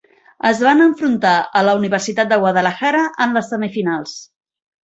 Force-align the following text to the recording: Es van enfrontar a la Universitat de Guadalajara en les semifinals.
Es 0.51 0.61
van 0.67 0.79
enfrontar 0.85 1.33
a 1.61 1.63
la 1.67 1.77
Universitat 1.81 2.31
de 2.33 2.41
Guadalajara 2.47 3.07
en 3.27 3.39
les 3.39 3.55
semifinals. 3.55 4.21